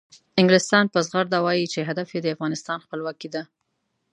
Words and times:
انګلستان 0.39 0.85
په 0.93 0.99
زغرده 1.07 1.37
وایي 1.45 1.65
چې 1.73 1.79
هدف 1.89 2.07
یې 2.15 2.19
د 2.23 2.27
افغانستان 2.35 2.77
خپلواکي 2.85 3.29
ده. 3.35 3.43